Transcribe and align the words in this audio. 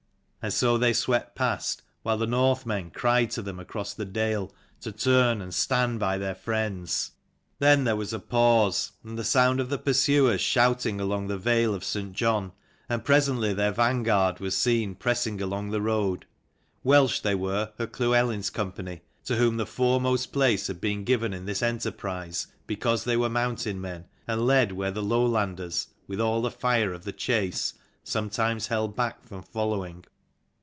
And 0.43 0.51
so 0.51 0.75
they 0.75 0.91
swept 0.93 1.35
past, 1.35 1.83
while 2.01 2.17
the 2.17 2.25
Northmen 2.25 2.89
cried 2.89 3.29
to 3.29 3.43
them 3.43 3.59
across 3.59 3.93
the 3.93 4.05
dale 4.05 4.51
to 4.79 4.91
turn 4.91 5.39
and 5.39 5.53
stand 5.53 5.99
by 5.99 6.17
their 6.17 6.33
friends. 6.33 7.11
292 7.59 7.59
Then 7.59 7.83
there 7.83 7.95
was 7.95 8.11
a 8.11 8.17
pause, 8.17 8.93
and 9.03 9.19
the 9.19 9.23
sound 9.23 9.59
of 9.59 9.69
the 9.69 9.77
pursuers 9.77 10.41
shouting 10.41 10.99
along 10.99 11.27
the 11.27 11.37
vale 11.37 11.75
of 11.75 11.83
St. 11.83 12.13
John; 12.13 12.53
and 12.89 13.05
presently 13.05 13.53
their 13.53 13.71
van 13.71 14.01
guard 14.01 14.39
was 14.39 14.57
seen 14.57 14.95
pressing 14.95 15.39
along 15.43 15.69
the 15.69 15.79
road, 15.79 16.25
Welsh 16.83 17.19
they 17.19 17.35
were 17.35 17.71
of 17.77 17.91
Llewelyn's 17.99 18.49
company, 18.49 19.01
to 19.25 19.35
whom 19.35 19.57
the 19.57 19.67
foremost 19.67 20.33
place 20.33 20.65
had 20.65 20.81
been 20.81 21.03
given 21.03 21.35
in 21.35 21.45
this 21.45 21.61
enterprise 21.61 22.47
because 22.65 23.03
they 23.03 23.15
were 23.15 23.29
mountain 23.29 23.79
men, 23.79 24.05
and 24.27 24.47
led 24.47 24.71
where 24.71 24.89
the 24.89 25.03
Lowlanders, 25.03 25.89
with 26.07 26.19
all 26.19 26.41
the 26.41 26.49
fire 26.49 26.93
of 26.93 27.03
the 27.03 27.13
chase, 27.13 27.75
sometimes 28.03 28.65
held 28.65 28.95
back 28.95 29.23
from 29.23 29.43
following. 29.43 30.03